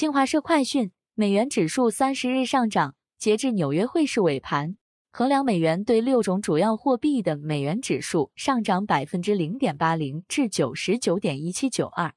[0.00, 4.78] 新华社快讯：美元指数三十日上涨，截至纽约汇市尾盘，
[5.12, 12.14] 衡量美元对六种主要货币的美元指数上涨百分之零点八零至九十九点一七九二。